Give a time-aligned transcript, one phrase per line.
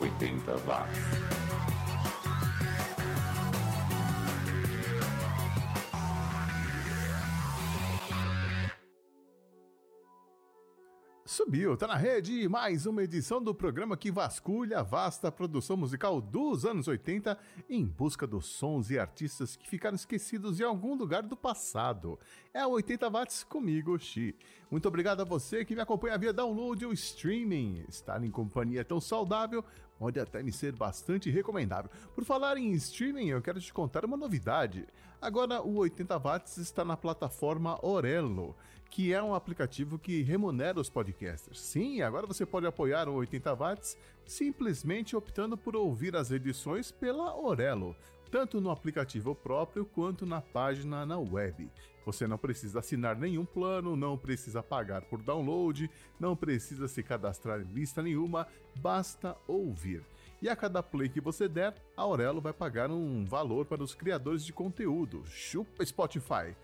[0.00, 1.38] 80 watts.
[11.38, 16.20] Subiu, tá na rede mais uma edição do programa que vasculha a vasta produção musical
[16.20, 17.38] dos anos 80
[17.70, 22.18] em busca dos sons e artistas que ficaram esquecidos em algum lugar do passado.
[22.52, 24.34] É a 80 Watts comigo, Xi.
[24.68, 27.84] Muito obrigado a você que me acompanha via download ou streaming.
[27.88, 29.64] Estar em companhia tão saudável
[29.98, 31.90] pode até me ser bastante recomendável.
[32.14, 34.86] Por falar em streaming, eu quero te contar uma novidade.
[35.20, 38.54] Agora o 80 watts está na plataforma Orelo,
[38.90, 41.60] que é um aplicativo que remunera os podcasters.
[41.60, 47.36] Sim, agora você pode apoiar o 80 watts simplesmente optando por ouvir as edições pela
[47.36, 47.96] Orelo
[48.30, 51.70] tanto no aplicativo próprio quanto na página na web.
[52.08, 57.60] Você não precisa assinar nenhum plano, não precisa pagar por download, não precisa se cadastrar
[57.60, 58.48] em lista nenhuma,
[58.80, 60.02] basta ouvir.
[60.40, 63.94] E a cada play que você der, a Aurelo vai pagar um valor para os
[63.94, 65.22] criadores de conteúdo.
[65.26, 66.56] Chupa Spotify!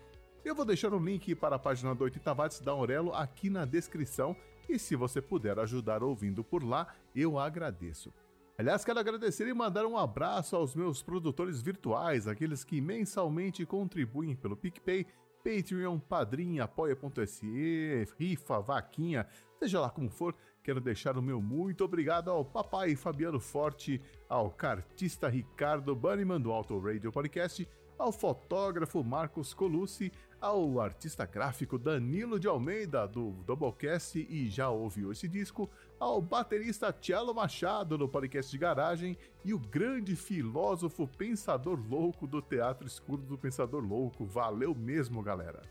[0.43, 3.47] Eu vou deixar o um link para a página do 80 watts da Aurelo aqui
[3.47, 4.35] na descrição
[4.67, 8.11] e se você puder ajudar ouvindo por lá, eu agradeço.
[8.57, 14.33] Aliás, quero agradecer e mandar um abraço aos meus produtores virtuais, aqueles que mensalmente contribuem
[14.33, 15.05] pelo PicPay,
[15.45, 19.27] Patreon, Padrim, Apoia.se, Rifa, Vaquinha,
[19.59, 24.49] seja lá como for, quero deixar o meu muito obrigado ao papai Fabiano Forte, ao
[24.49, 32.39] cartista Ricardo Bunnyman do Auto Radio Podcast, ao fotógrafo Marcos Colucci, ao artista gráfico Danilo
[32.39, 38.51] de Almeida, do Doublecast e já ouviu esse disco, ao baterista Tielo Machado, do podcast
[38.51, 44.25] de garagem, e o grande filósofo pensador louco do Teatro Escuro do Pensador Louco.
[44.25, 45.61] Valeu mesmo, galera!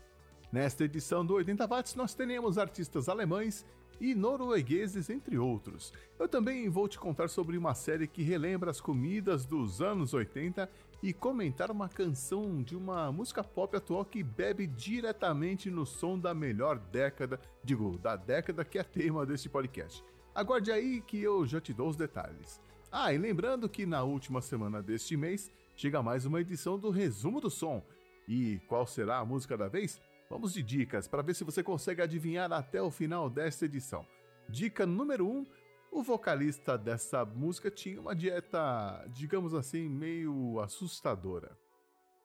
[0.51, 3.65] Nesta edição do 80 Watts, nós teremos artistas alemães
[3.99, 5.93] e noruegueses, entre outros.
[6.19, 10.69] Eu também vou te contar sobre uma série que relembra as comidas dos anos 80
[11.01, 16.33] e comentar uma canção de uma música pop atual que bebe diretamente no som da
[16.33, 20.03] melhor década, digo, da década que é tema deste podcast.
[20.33, 22.59] Aguarde aí que eu já te dou os detalhes.
[22.91, 27.39] Ah, e lembrando que na última semana deste mês chega mais uma edição do Resumo
[27.39, 27.83] do Som.
[28.27, 30.01] E qual será a música da vez?
[30.29, 34.05] Vamos de dicas para ver se você consegue adivinhar até o final desta edição.
[34.49, 35.45] Dica número 1: um,
[35.91, 41.57] o vocalista dessa música tinha uma dieta, digamos assim, meio assustadora.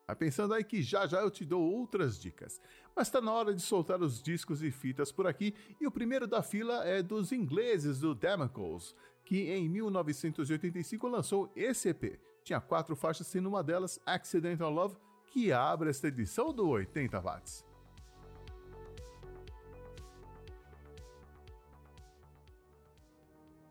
[0.07, 2.61] Vai pensando aí que já já eu te dou outras dicas.
[2.97, 6.27] Mas está na hora de soltar os discos e fitas por aqui, e o primeiro
[6.27, 12.19] da fila é dos ingleses do Damocles, que em 1985 lançou esse EP.
[12.43, 14.97] Tinha quatro faixas, sendo uma delas Accidental Love,
[15.27, 17.70] que abre esta edição do 80 watts.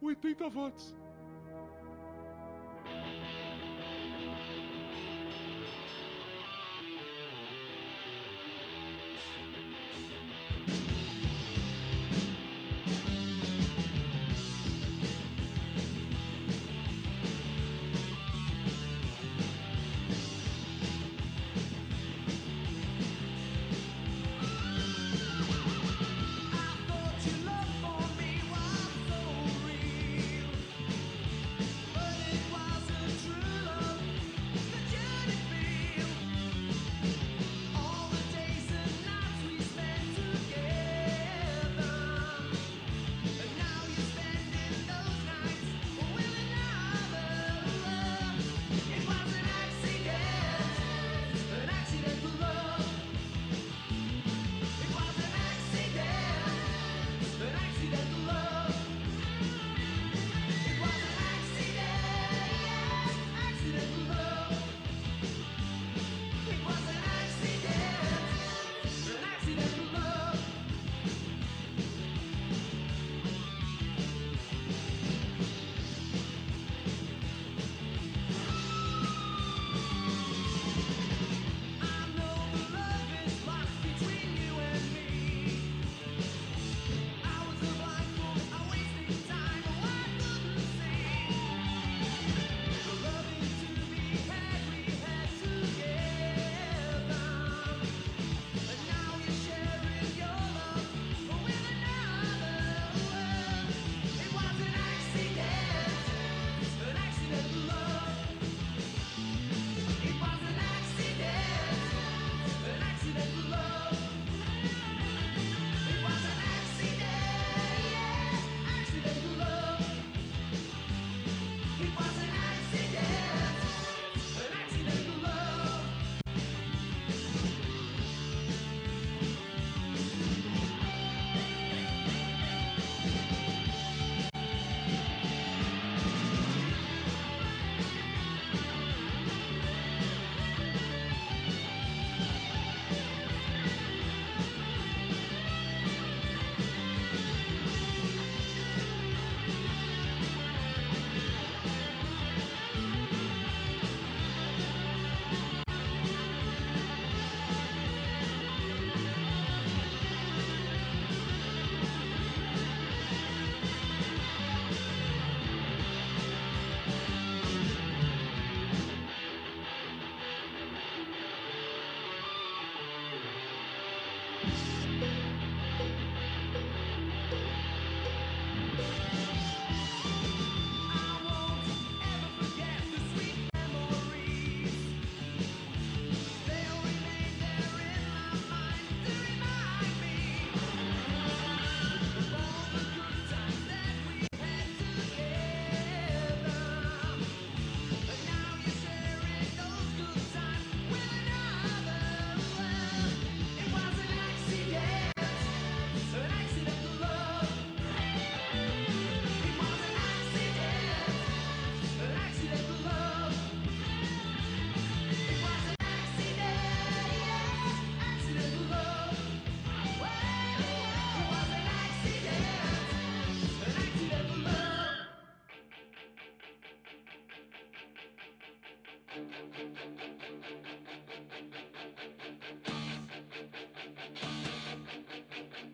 [0.02, 0.94] 80 watts.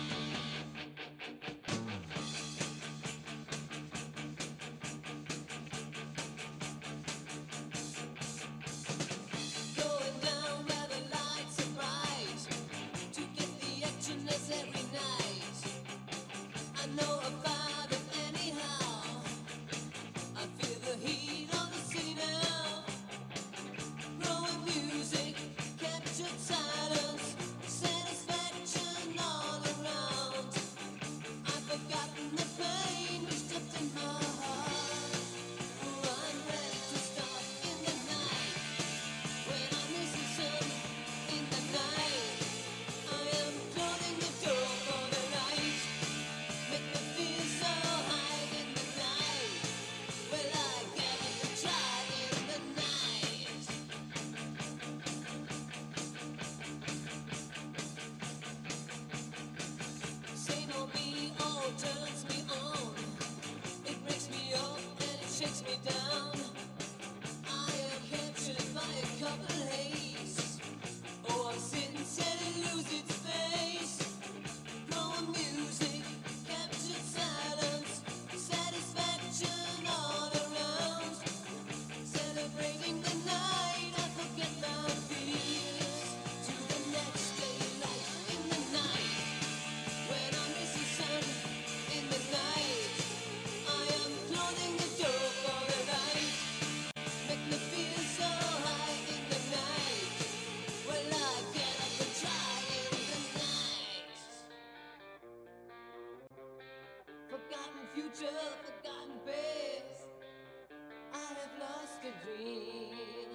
[112.04, 113.30] just a dream.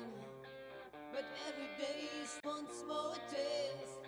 [1.13, 3.99] But every day is once more a test.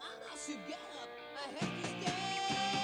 [0.00, 2.79] I know should get up, I have to stay.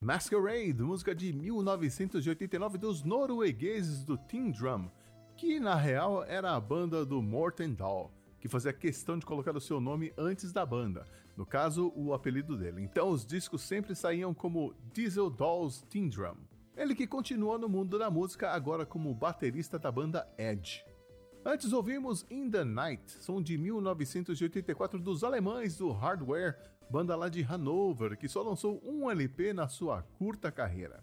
[0.00, 4.90] Masquerade, música de 1989 dos noruegueses do Team Drum,
[5.36, 9.60] que na real era a banda do Morten Dahl, que fazia questão de colocar o
[9.60, 11.04] seu nome antes da banda,
[11.36, 12.82] no caso, o apelido dele.
[12.82, 16.36] Então os discos sempre saíam como Diesel Dolls Team Drum.
[16.76, 20.82] Ele que continua no mundo da música agora como baterista da banda Edge.
[21.44, 26.58] Antes ouvimos In the Night, som de 1984 dos alemães do Hardware,
[26.90, 31.00] banda lá de Hanover, que só lançou um LP na sua curta carreira.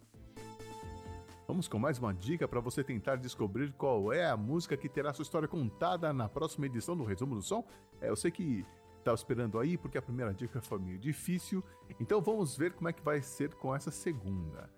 [1.47, 5.13] Vamos com mais uma dica para você tentar descobrir qual é a música que terá
[5.13, 7.65] sua história contada na próxima edição do Resumo do Som.
[8.01, 8.65] É, eu sei que
[8.97, 11.63] estava esperando aí porque a primeira dica foi meio difícil,
[12.01, 14.69] então vamos ver como é que vai ser com essa segunda.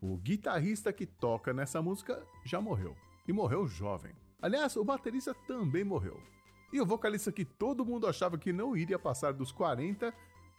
[0.00, 2.96] O guitarrista que toca nessa música já morreu,
[3.28, 4.16] e morreu jovem.
[4.42, 6.20] Aliás, o baterista também morreu.
[6.72, 10.12] E o vocalista que todo mundo achava que não iria passar dos 40,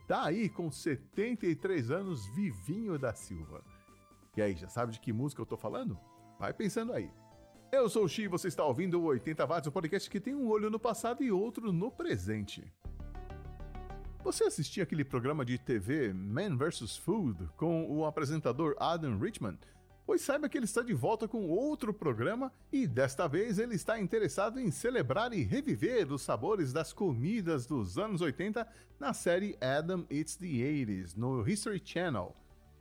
[0.08, 3.62] tá aí com 73 anos, Vivinho da Silva.
[4.36, 6.00] E aí, já sabe de que música eu tô falando?
[6.40, 7.12] Vai pensando aí.
[7.72, 10.34] Eu sou o Xi e você está ouvindo o 80 Watts, um podcast que tem
[10.34, 12.72] um olho no passado e outro no presente.
[14.24, 16.96] Você assistia aquele programa de TV Man vs.
[16.96, 19.58] Food com o apresentador Adam Richman?
[20.08, 24.00] Pois saiba que ele está de volta com outro programa e desta vez ele está
[24.00, 28.66] interessado em celebrar e reviver os sabores das comidas dos anos 80
[28.98, 32.34] na série Adam Eats the 80s no History Channel.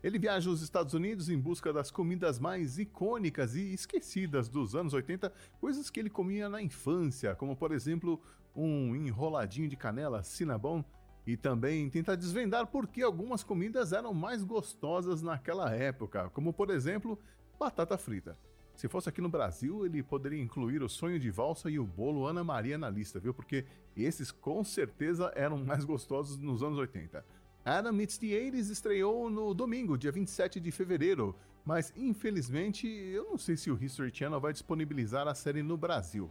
[0.05, 4.95] Ele viaja aos Estados Unidos em busca das comidas mais icônicas e esquecidas dos anos
[4.95, 8.23] 80, coisas que ele comia na infância, como por exemplo
[8.55, 10.85] um enroladinho de canela Cinnabon,
[11.27, 16.71] e também tenta desvendar por que algumas comidas eram mais gostosas naquela época, como por
[16.71, 17.19] exemplo
[17.59, 18.39] batata frita.
[18.77, 22.27] Se fosse aqui no Brasil, ele poderia incluir o sonho de valsa e o bolo
[22.27, 23.33] Ana Maria na lista, viu?
[23.33, 23.65] Porque
[23.97, 27.25] esses com certeza eram mais gostosos nos anos 80.
[27.65, 33.39] Adam Meets the 80s estreou no domingo, dia 27 de fevereiro, mas infelizmente eu não
[33.39, 36.31] sei se o History Channel vai disponibilizar a série no Brasil.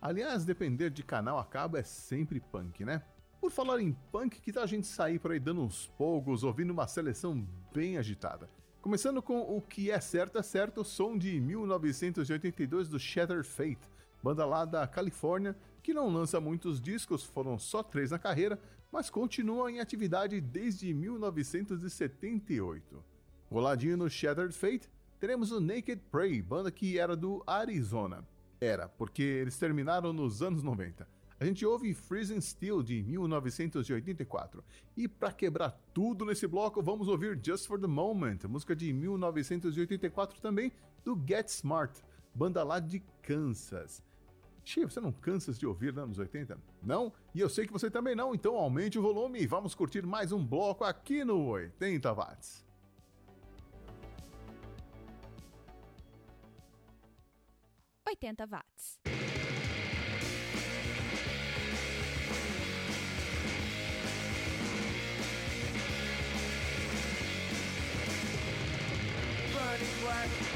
[0.00, 3.02] Aliás, depender de canal a cabo é sempre punk, né?
[3.40, 6.72] Por falar em punk, que tal a gente sair por aí dando uns polgos, ouvindo
[6.72, 7.42] uma seleção
[7.72, 8.50] bem agitada?
[8.82, 13.80] Começando com o que é certo é certo, som de 1982 do Shattered Fate,
[14.22, 18.60] banda lá da Califórnia, que não lança muitos discos, foram só três na carreira,
[18.92, 23.02] mas continua em atividade desde 1978.
[23.50, 24.86] Roladinho no Shattered Fate,
[25.18, 28.22] teremos o Naked Prey, banda que era do Arizona.
[28.60, 31.08] Era, porque eles terminaram nos anos 90.
[31.40, 34.62] A gente ouve Freezing Steel de 1984.
[34.94, 40.38] E para quebrar tudo nesse bloco, vamos ouvir Just for the Moment, música de 1984
[40.38, 40.70] também,
[41.02, 41.98] do Get Smart,
[42.34, 44.04] banda lá de Kansas.
[44.62, 46.58] Chia, você não cansa de ouvir nos anos 80?
[46.82, 47.10] Não?
[47.34, 50.32] E eu sei que você também não, então aumente o volume e vamos curtir mais
[50.32, 52.66] um bloco aqui no 80 watts.
[58.06, 58.98] Oitenta watts.
[70.02, 70.49] Black,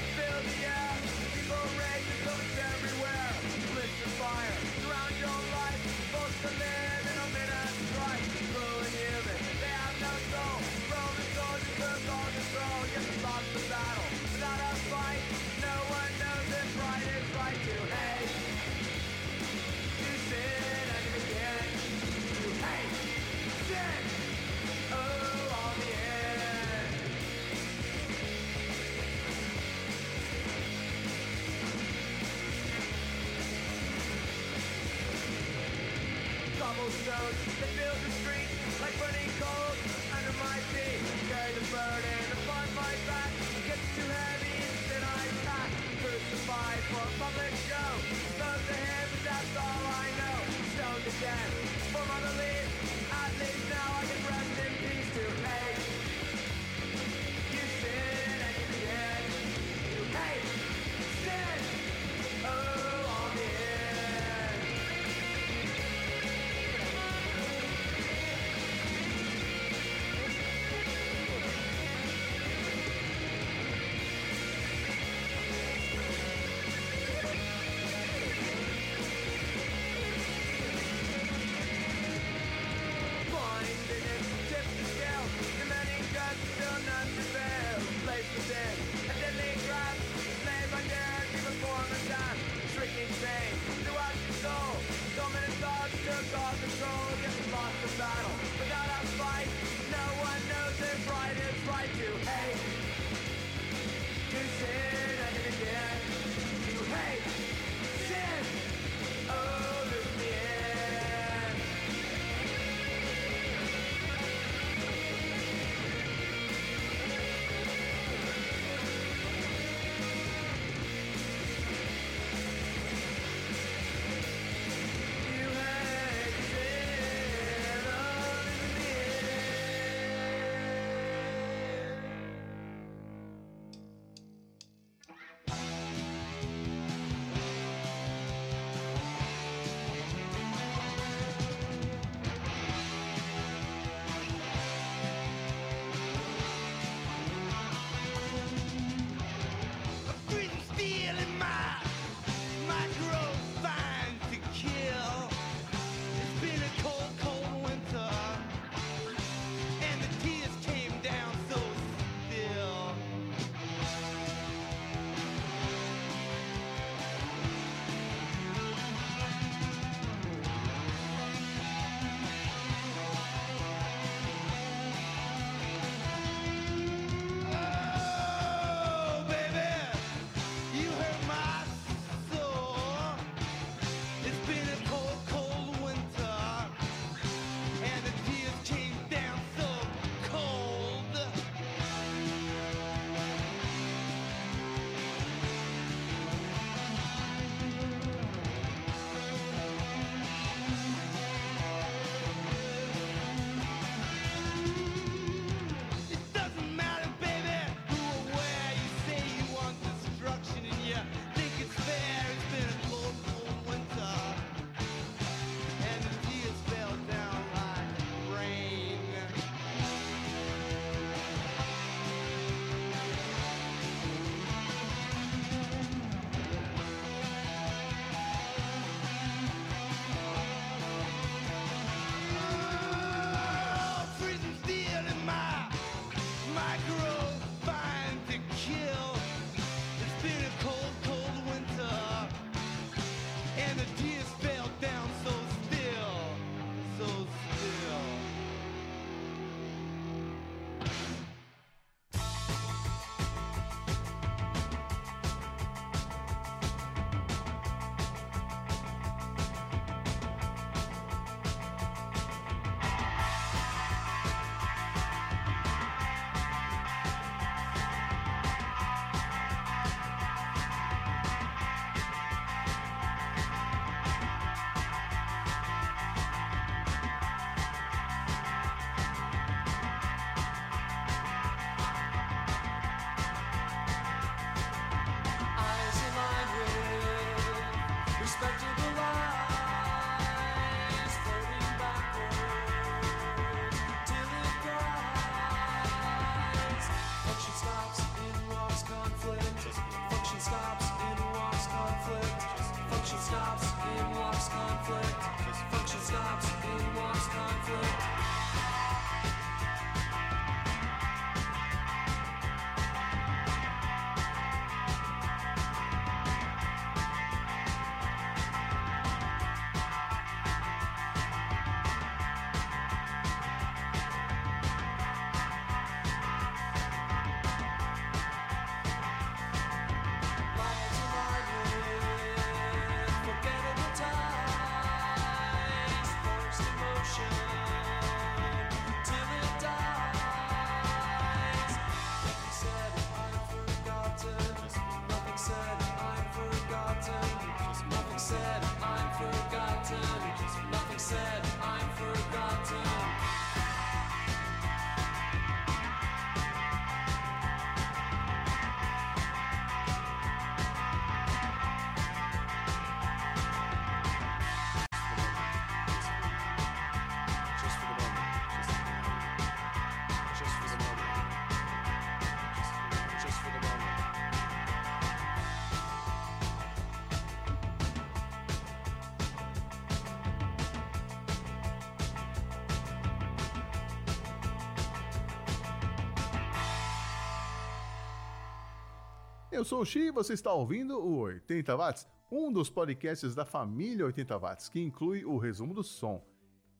[389.55, 393.45] Eu sou o Xi e você está ouvindo o 80 Watts, um dos podcasts da
[393.45, 396.21] família 80 Watts, que inclui o resumo do som.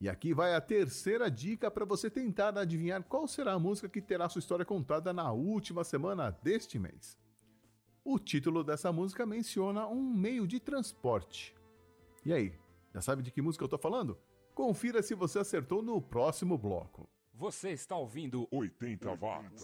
[0.01, 4.01] E aqui vai a terceira dica para você tentar adivinhar qual será a música que
[4.01, 7.17] terá sua história contada na última semana deste mês.
[8.03, 11.55] O título dessa música menciona um meio de transporte.
[12.25, 12.59] E aí,
[12.93, 14.19] já sabe de que música eu tô falando?
[14.53, 17.07] Confira se você acertou no próximo bloco.
[17.33, 19.63] Você está ouvindo 80 watts.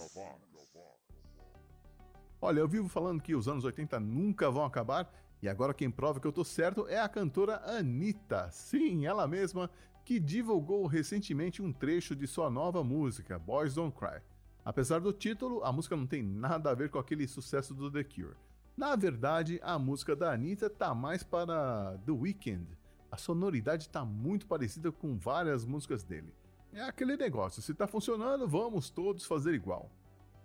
[2.43, 6.19] Olha, eu vivo falando que os anos 80 nunca vão acabar, e agora quem prova
[6.19, 8.49] que eu tô certo é a cantora Anitta.
[8.49, 9.69] Sim, ela mesma,
[10.03, 14.21] que divulgou recentemente um trecho de sua nova música, Boys Don't Cry.
[14.65, 18.03] Apesar do título, a música não tem nada a ver com aquele sucesso do The
[18.03, 18.35] Cure.
[18.75, 22.75] Na verdade, a música da Anitta tá mais para The Weeknd.
[23.11, 26.33] A sonoridade tá muito parecida com várias músicas dele.
[26.73, 29.91] É aquele negócio, se tá funcionando, vamos todos fazer igual.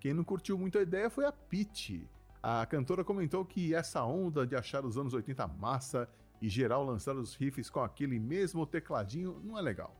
[0.00, 2.08] Quem não curtiu muito a ideia foi a Pitty.
[2.42, 6.08] A cantora comentou que essa onda de achar os anos 80 massa
[6.40, 9.96] e geral lançar os riffs com aquele mesmo tecladinho não é legal.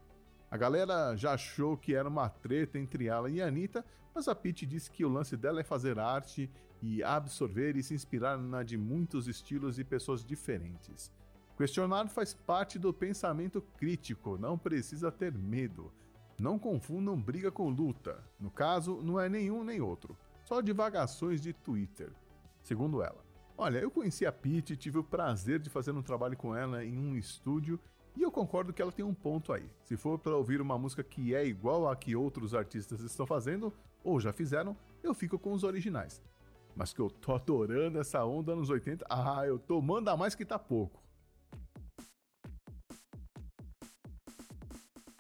[0.51, 4.35] A galera já achou que era uma treta entre ela e a Anitta, mas a
[4.35, 8.63] Pitty disse que o lance dela é fazer arte e absorver e se inspirar na
[8.63, 11.11] de muitos estilos e pessoas diferentes.
[11.57, 15.93] Questionar faz parte do pensamento crítico, não precisa ter medo.
[16.39, 18.23] Não confundam briga com luta.
[18.39, 20.17] No caso, não é nenhum nem outro.
[20.45, 22.13] Só divagações de Twitter.
[22.63, 23.25] Segundo ela.
[23.57, 26.99] Olha, eu conheci a Pete tive o prazer de fazer um trabalho com ela em
[26.99, 27.81] um estúdio
[28.15, 29.71] e eu concordo que ela tem um ponto aí.
[29.83, 33.73] Se for para ouvir uma música que é igual a que outros artistas estão fazendo
[34.05, 36.23] ou já fizeram, eu fico com os originais.
[36.75, 40.45] Mas que eu tô adorando essa onda anos 80, ah, eu tô manda mais que
[40.45, 41.03] tá pouco.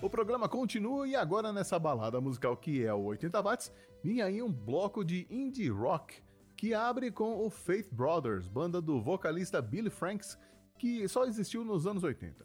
[0.03, 3.73] O programa continua e agora nessa balada musical que é o 80 watts,
[4.05, 6.23] vinha aí um bloco de indie rock
[6.55, 10.39] que abre com o Faith Brothers, banda do vocalista Billy Franks,
[10.79, 12.45] que só existiu nos anos 80.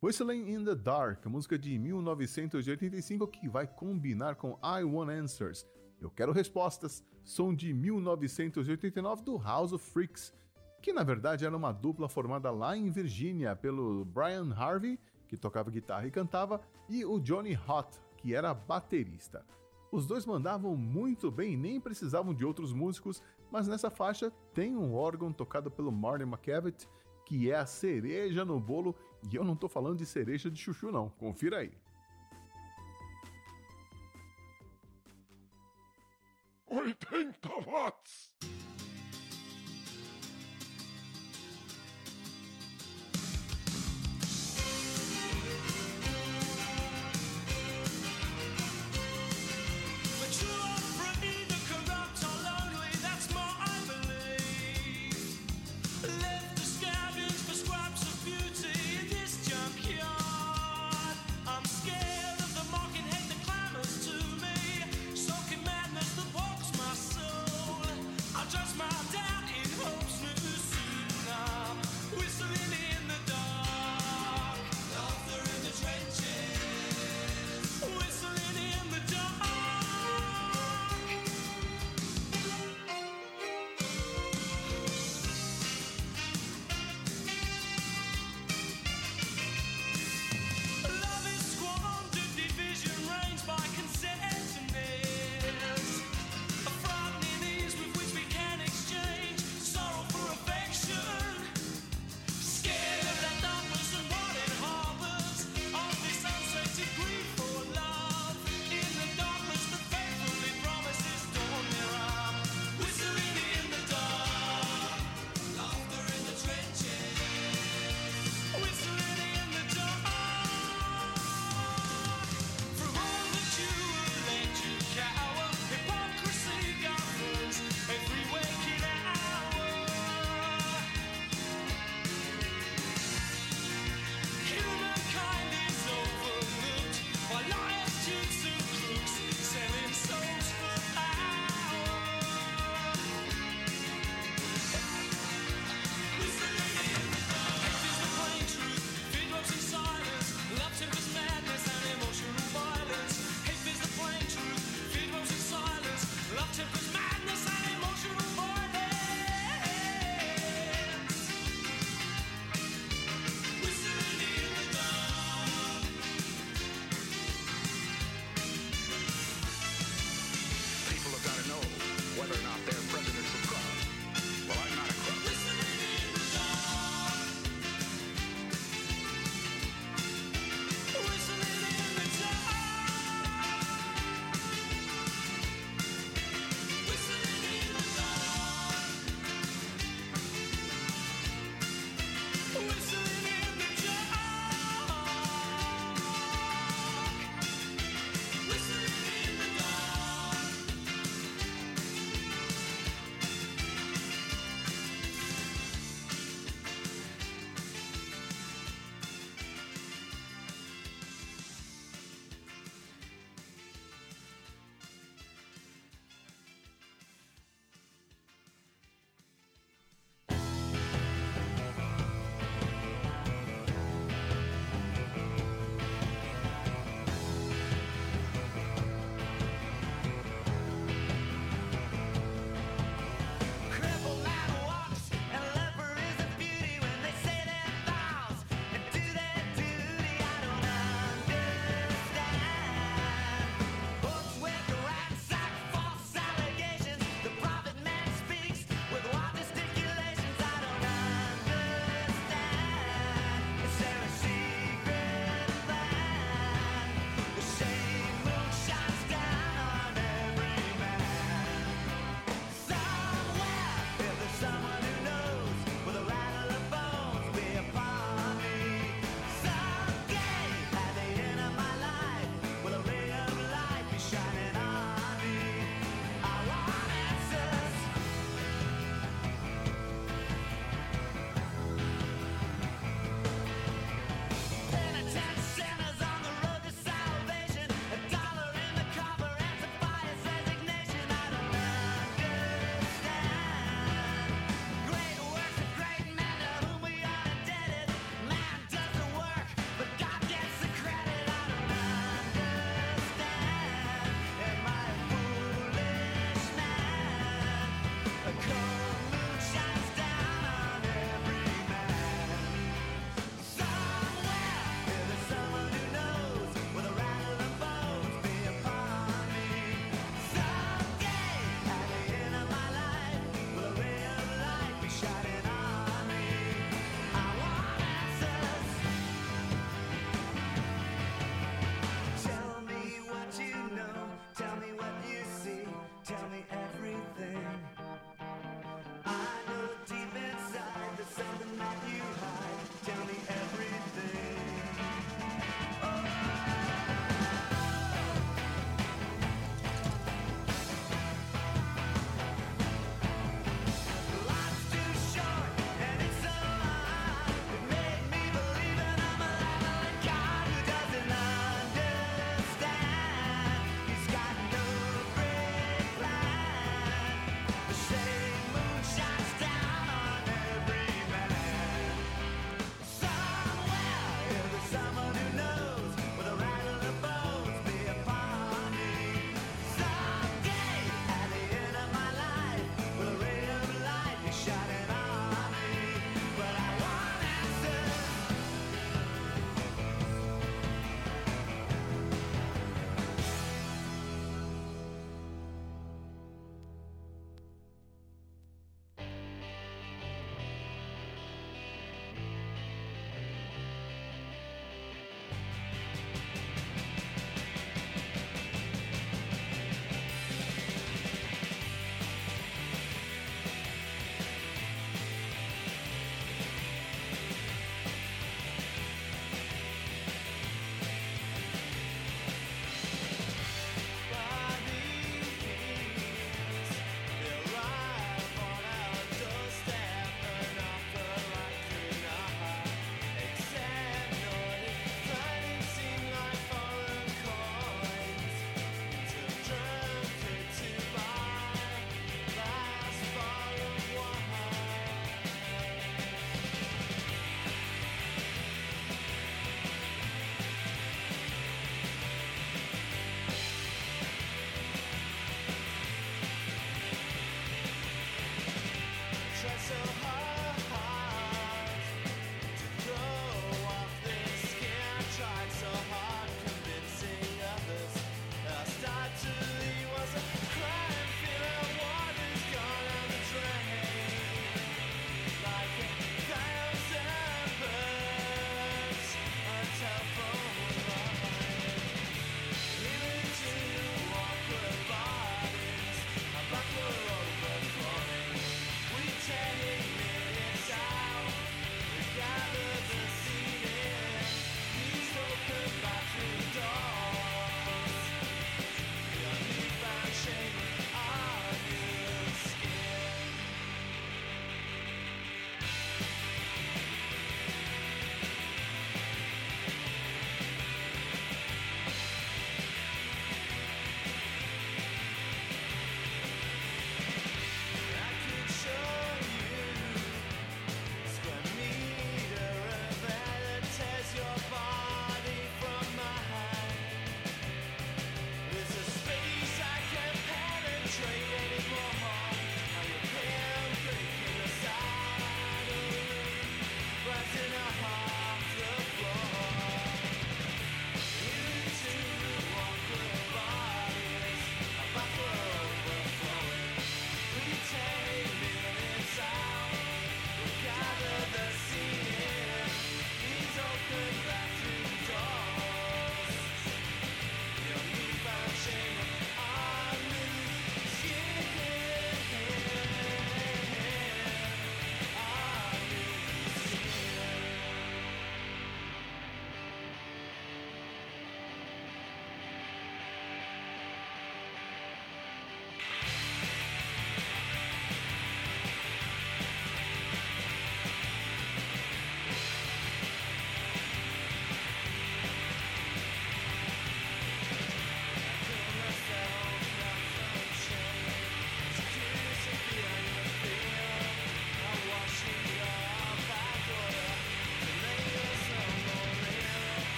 [0.00, 5.66] Whistling in the Dark, música de 1985 que vai combinar com I Want Answers.
[6.00, 10.32] Eu quero respostas, som de 1989 do House of Freaks,
[10.80, 14.96] que na verdade era uma dupla formada lá em Virgínia pelo Brian Harvey
[15.34, 19.44] que tocava guitarra e cantava, e o Johnny Hot, que era baterista.
[19.90, 24.76] Os dois mandavam muito bem e nem precisavam de outros músicos, mas nessa faixa tem
[24.76, 26.88] um órgão tocado pelo Marty McCavitt,
[27.26, 28.94] que é a cereja no bolo,
[29.30, 31.72] e eu não tô falando de cereja de chuchu não, confira aí.
[36.66, 38.33] 80 watts!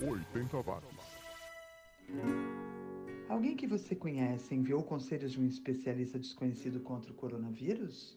[0.00, 1.18] 80 watts.
[3.28, 8.16] Alguém que você conhece enviou conselhos de um especialista desconhecido contra o coronavírus?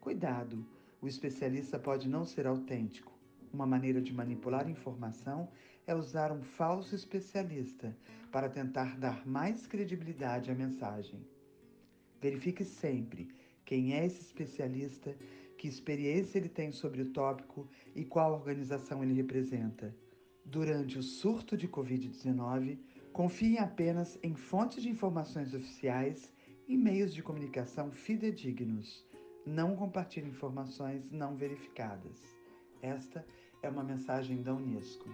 [0.00, 0.64] Cuidado,
[1.00, 3.12] o especialista pode não ser autêntico.
[3.52, 5.48] Uma maneira de manipular informação
[5.86, 7.96] é usar um falso especialista
[8.30, 11.26] para tentar dar mais credibilidade à mensagem.
[12.20, 13.28] Verifique sempre
[13.64, 15.16] quem é esse especialista,
[15.56, 19.94] que experiência ele tem sobre o tópico e qual organização ele representa.
[20.50, 22.78] Durante o surto de Covid-19,
[23.12, 26.32] confiem apenas em fontes de informações oficiais
[26.66, 29.04] e meios de comunicação fidedignos.
[29.44, 32.18] Não compartilhe informações não verificadas.
[32.80, 33.26] Esta
[33.62, 35.10] é uma mensagem da Unesco.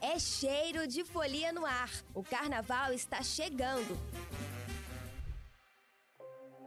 [0.00, 1.90] É cheiro de folia no ar.
[2.14, 3.98] O carnaval está chegando.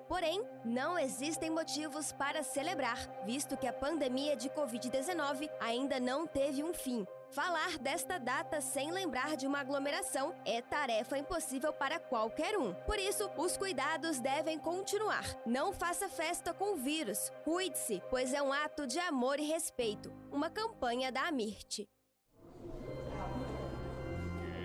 [0.08, 6.64] Porém, não existem motivos para celebrar, visto que a pandemia de Covid-19 ainda não teve
[6.64, 7.06] um fim.
[7.32, 12.74] Falar desta data sem lembrar de uma aglomeração é tarefa impossível para qualquer um.
[12.86, 15.26] Por isso, os cuidados devem continuar.
[15.46, 17.32] Não faça festa com vírus.
[17.44, 20.14] Cuide-se, pois é um ato de amor e respeito.
[20.32, 21.90] Uma campanha da Amirte.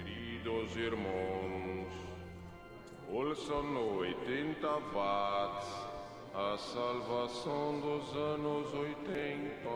[0.04, 1.59] Queridos irmãos,
[3.12, 5.68] ouçam no 80 watts
[6.32, 9.68] a salvação dos anos 80.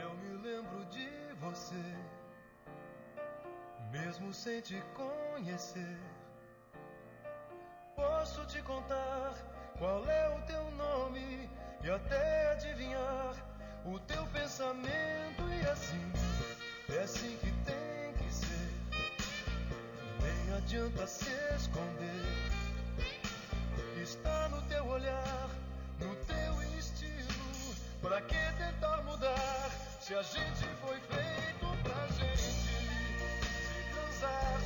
[0.00, 1.08] Eu me lembro de
[1.40, 1.96] você,
[3.90, 5.98] mesmo sem te conhecer.
[7.96, 9.34] Posso te contar
[9.78, 11.50] qual é o teu nome
[11.82, 13.55] e até adivinhar
[13.86, 16.12] o teu pensamento, e assim
[16.88, 18.70] é assim que tem que ser.
[20.20, 22.24] Nem adianta se esconder,
[24.02, 25.48] está no teu olhar,
[26.00, 27.76] no teu estilo.
[28.00, 29.70] Pra que tentar mudar
[30.00, 34.60] se a gente foi feito pra gente se transar,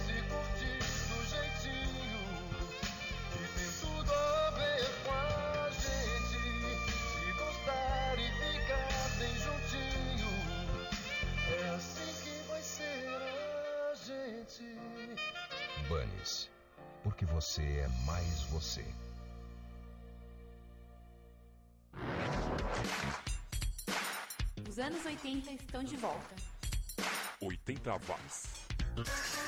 [17.41, 18.84] você é mais você.
[24.68, 26.36] Os anos 80 estão de volta.
[27.41, 29.39] 80 watts.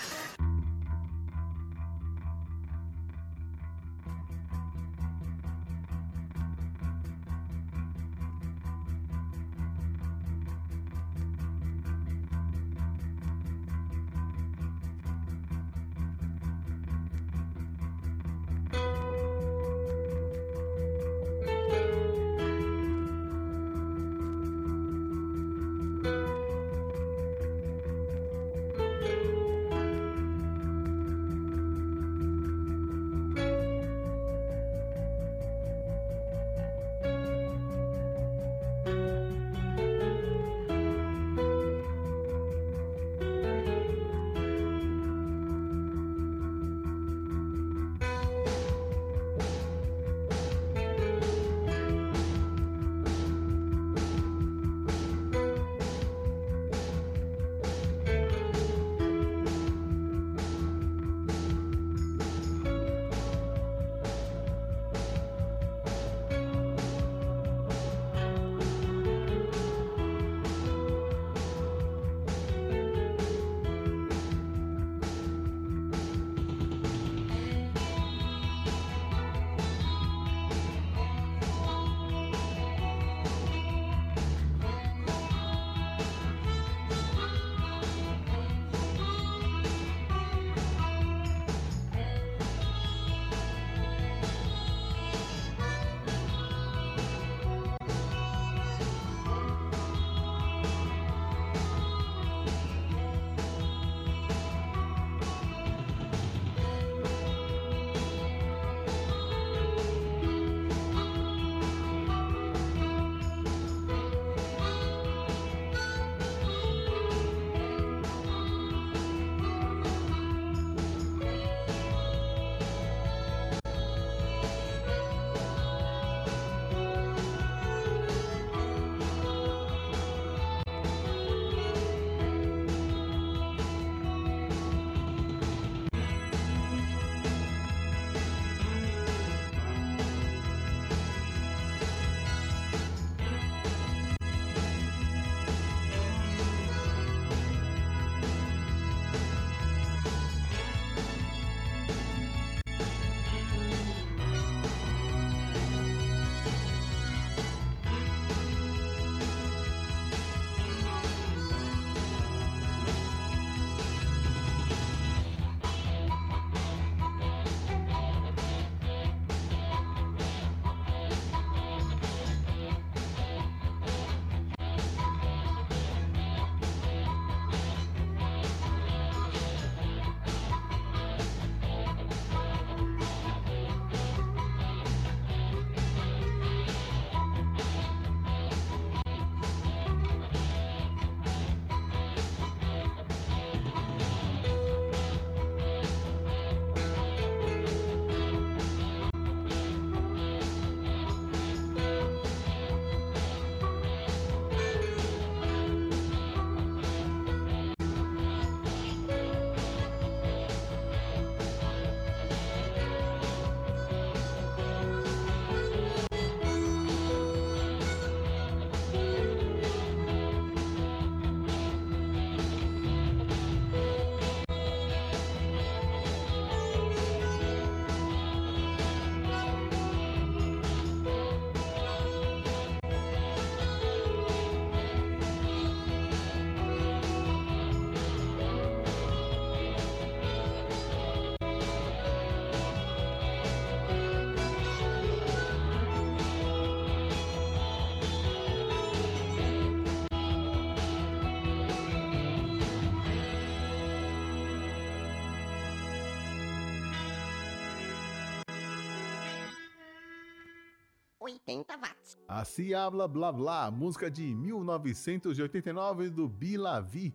[261.22, 262.18] 80 watts.
[262.26, 267.14] Assim habla blá blá, música de 1989 do Bilavi,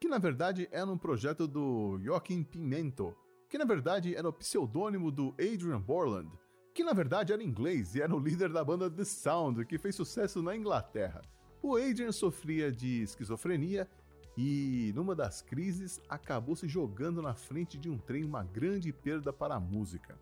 [0.00, 3.16] que na verdade era um projeto do Joaquim Pimento,
[3.48, 6.30] que na verdade era o pseudônimo do Adrian Borland,
[6.74, 9.94] que na verdade era inglês e era o líder da banda The Sound, que fez
[9.94, 11.22] sucesso na Inglaterra.
[11.62, 13.88] O Adrian sofria de esquizofrenia
[14.36, 19.32] e, numa das crises, acabou se jogando na frente de um trem, uma grande perda
[19.32, 20.18] para a música.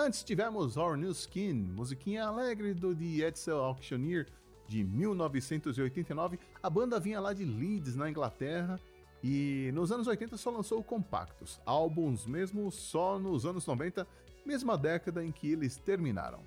[0.00, 4.28] Antes tivemos Our New Skin, musiquinha alegre do The Edsel Auctioneer
[4.68, 6.38] de 1989.
[6.62, 8.78] A banda vinha lá de Leeds, na Inglaterra,
[9.24, 14.06] e nos anos 80 só lançou compactos, álbuns mesmo só nos anos 90,
[14.46, 16.44] mesma década em que eles terminaram.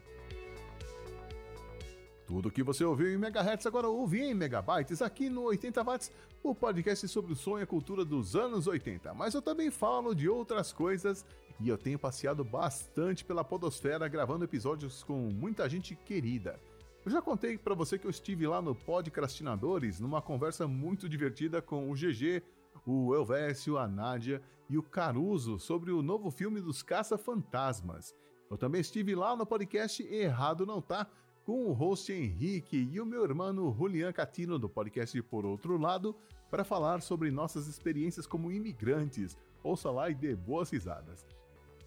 [2.26, 6.10] Tudo que você ouviu em megahertz agora ouve em megabytes aqui no 80 watts,
[6.41, 9.14] o podcast sobre o som e a cultura dos anos 80.
[9.14, 11.26] Mas eu também falo de outras coisas
[11.64, 16.59] e eu tenho passeado bastante pela podosfera gravando episódios com muita gente querida.
[17.05, 21.62] Eu já contei para você que eu estive lá no Podcrastinadores numa conversa muito divertida
[21.62, 22.43] com o GG,
[22.86, 28.16] o Elvésio, a Nádia e o Caruso sobre o novo filme dos Caça-Fantasmas.
[28.49, 31.07] Eu também estive lá no podcast Errado Não Tá,
[31.45, 36.16] com o host Henrique e o meu irmão Julian Catino do podcast Por Outro Lado,
[36.49, 39.38] para falar sobre nossas experiências como imigrantes.
[39.64, 41.26] Ouça lá e dê boas risadas.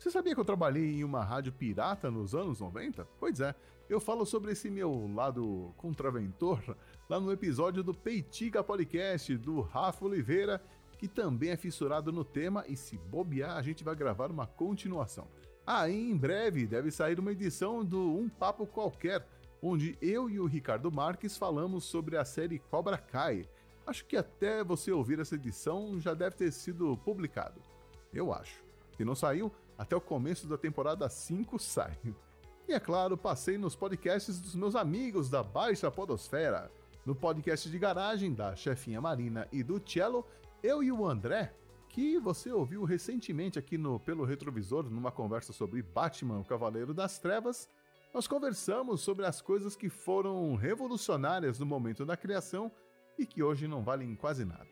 [0.04, 3.08] Você sabia que eu trabalhei em uma rádio pirata nos anos 90?
[3.18, 3.54] Pois é,
[3.88, 6.76] eu falo sobre esse meu lado contraventor
[7.08, 10.62] lá no episódio do Peitiga Podcast do Rafa Oliveira,
[10.98, 15.26] que também é fissurado no tema e se bobear a gente vai gravar uma continuação.
[15.66, 19.26] Aí ah, em breve deve sair uma edição do Um Papo Qualquer,
[19.62, 23.48] onde eu e o Ricardo Marques falamos sobre a série Cobra Kai.
[23.86, 27.58] Acho que até você ouvir essa edição já deve ter sido publicado.
[28.12, 28.62] Eu acho.
[28.98, 31.98] Se não saiu, até o começo da temporada 5 sai.
[32.66, 36.70] E é claro, passei nos podcasts dos meus amigos da Baixa Podosfera.
[37.04, 40.26] No podcast de garagem da chefinha Marina e do Cello,
[40.62, 41.54] eu e o André,
[41.90, 47.18] que você ouviu recentemente aqui no Pelo Retrovisor numa conversa sobre Batman, o Cavaleiro das
[47.18, 47.68] Trevas,
[48.14, 52.72] nós conversamos sobre as coisas que foram revolucionárias no momento da criação
[53.18, 54.68] e que hoje não valem quase nada.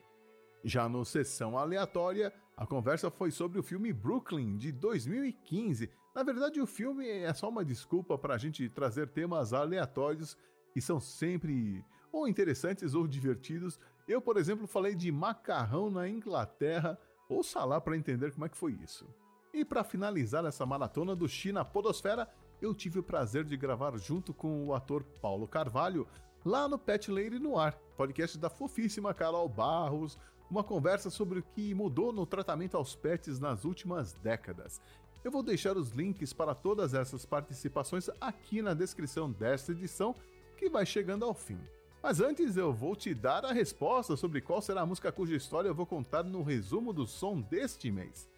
[0.63, 5.89] Já no Sessão Aleatória, a conversa foi sobre o filme Brooklyn, de 2015.
[6.13, 10.37] Na verdade, o filme é só uma desculpa para a gente trazer temas aleatórios
[10.71, 13.79] que são sempre ou interessantes ou divertidos.
[14.07, 18.57] Eu, por exemplo, falei de macarrão na Inglaterra, ou lá para entender como é que
[18.57, 19.07] foi isso.
[19.51, 22.29] E para finalizar essa maratona do China Podosfera,
[22.61, 26.07] eu tive o prazer de gravar junto com o ator Paulo Carvalho
[26.45, 30.19] lá no Pet Lady no Ar, podcast da fofíssima Carol Barros,
[30.49, 34.81] uma conversa sobre o que mudou no tratamento aos pets nas últimas décadas.
[35.23, 40.15] Eu vou deixar os links para todas essas participações aqui na descrição desta edição,
[40.57, 41.59] que vai chegando ao fim.
[42.01, 45.69] Mas antes eu vou te dar a resposta sobre qual será a música cuja história
[45.69, 48.29] eu vou contar no resumo do som deste mês.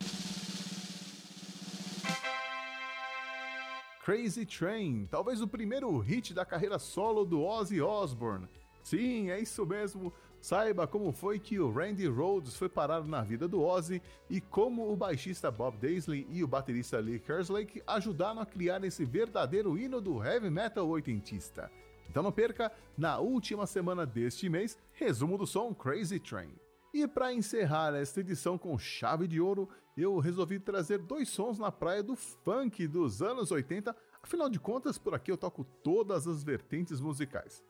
[4.06, 8.47] Crazy Train, talvez o primeiro hit da carreira solo do Ozzy Osbourne.
[8.84, 10.14] Sim, é isso mesmo.
[10.46, 14.93] Saiba como foi que o Randy Rhoads foi parar na vida do Ozzy e como
[14.93, 20.00] o baixista Bob Daisley e o baterista Lee Kerslake ajudaram a criar esse verdadeiro hino
[20.00, 21.72] do heavy metal oitentista.
[22.08, 26.54] Então não perca, na última semana deste mês, resumo do som Crazy Train.
[26.93, 29.68] E para encerrar esta edição com chave de ouro,
[29.98, 33.96] eu resolvi trazer dois sons na praia do funk dos anos 80.
[34.22, 37.64] Afinal de contas, por aqui eu toco todas as vertentes musicais.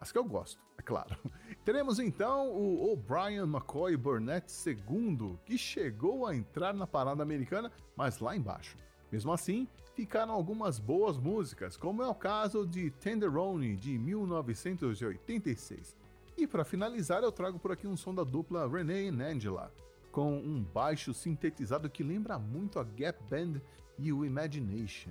[0.00, 1.16] As que eu gosto, é claro.
[1.64, 8.20] Teremos então o O'Brien McCoy Burnett II, que chegou a entrar na parada americana, mas
[8.20, 8.76] lá embaixo.
[9.10, 15.96] Mesmo assim, ficaram algumas boas músicas, como é o caso de Tenderoni de 1986.
[16.36, 19.72] E para finalizar, eu trago por aqui um som da dupla Renee e Angela,
[20.12, 23.60] com um baixo sintetizado que lembra muito a Gap Band
[23.98, 25.10] e o Imagination.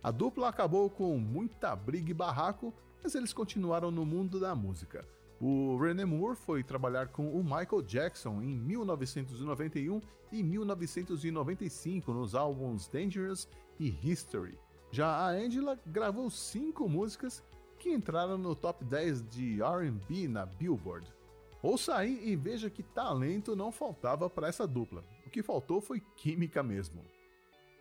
[0.00, 2.72] A dupla acabou com muita briga e barraco,
[3.02, 5.04] mas eles continuaram no mundo da música.
[5.40, 10.00] O René Moore foi trabalhar com o Michael Jackson em 1991
[10.30, 13.48] e 1995 nos álbuns Dangerous
[13.78, 14.56] e History.
[14.92, 17.42] Já a Angela gravou cinco músicas
[17.78, 21.12] que entraram no top 10 de RB na Billboard.
[21.60, 25.04] Ouça aí e veja que talento não faltava para essa dupla.
[25.26, 27.02] O que faltou foi química mesmo.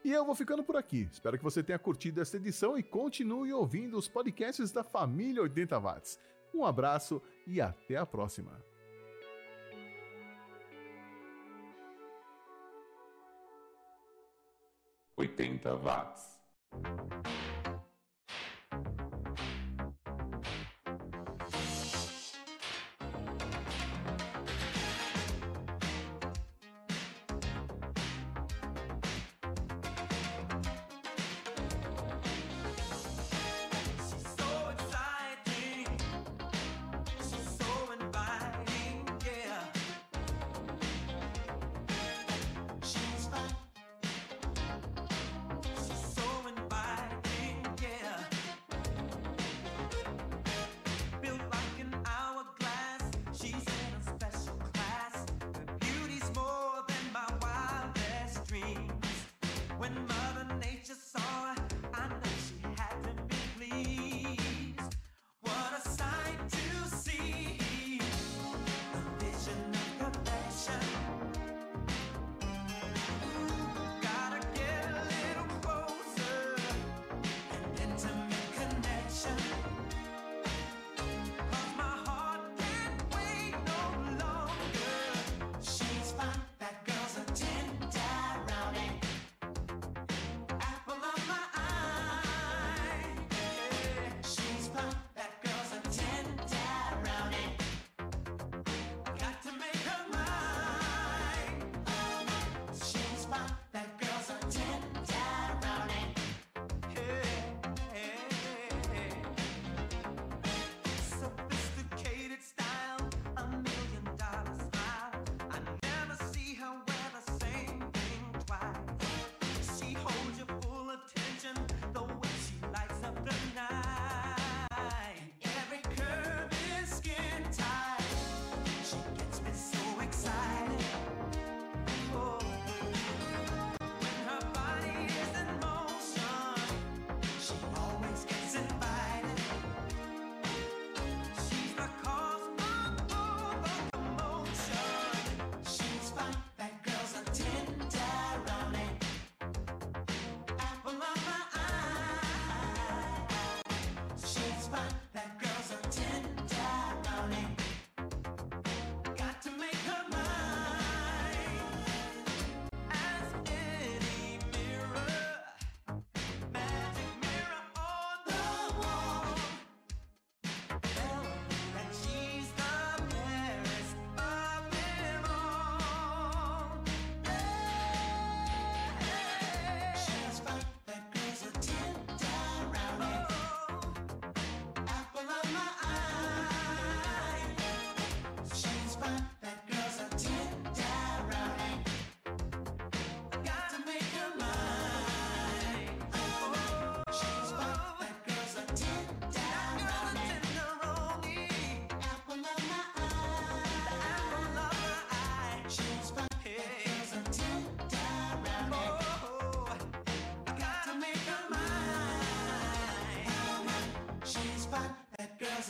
[0.04, 1.08] E eu vou ficando por aqui.
[1.12, 5.80] Espero que você tenha curtido esta edição e continue ouvindo os podcasts da família 80
[5.80, 6.20] Watts.
[6.54, 8.64] Um abraço e até a próxima.
[15.16, 16.40] Oitenta watts.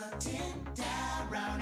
[0.01, 1.61] Hustling down